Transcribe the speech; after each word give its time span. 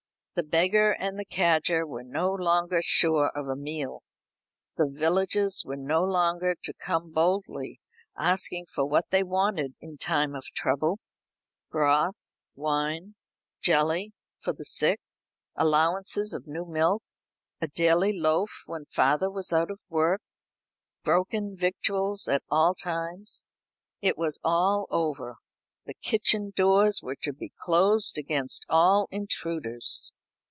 The 0.33 0.43
beggar 0.43 0.93
and 0.93 1.19
the 1.19 1.25
cadger 1.25 1.85
were 1.85 2.05
no 2.05 2.31
longer 2.33 2.79
sure 2.81 3.29
of 3.35 3.47
a 3.49 3.55
meal. 3.55 4.01
The 4.77 4.87
villagers 4.89 5.63
were 5.65 5.75
no 5.75 6.03
longer 6.05 6.55
to 6.63 6.73
come 6.73 7.11
boldly 7.11 7.81
asking 8.17 8.67
for 8.73 8.85
what 8.85 9.09
they 9.09 9.23
wanted 9.23 9.75
in 9.81 9.97
time 9.97 10.33
of 10.33 10.45
trouble 10.55 10.99
broth, 11.69 12.41
wine, 12.55 13.15
jelly, 13.61 14.13
for 14.39 14.53
the 14.53 14.63
sick, 14.65 15.01
allowances 15.57 16.33
of 16.33 16.47
new 16.47 16.65
milk, 16.65 17.03
a 17.59 17.67
daily 17.67 18.17
loaf 18.17 18.63
when 18.67 18.85
father 18.85 19.29
was 19.29 19.51
out 19.51 19.69
of 19.69 19.81
work, 19.89 20.21
broken 21.03 21.57
victuals 21.57 22.29
at 22.29 22.41
all 22.49 22.73
times. 22.73 23.45
It 24.01 24.17
was 24.17 24.39
all 24.45 24.87
over. 24.91 25.35
The 25.85 25.93
kitchen 25.93 26.51
doors 26.55 27.01
were 27.03 27.17
to 27.21 27.33
be 27.33 27.51
closed 27.63 28.17
against 28.17 28.65
all 28.69 29.07
intruders. 29.11 30.13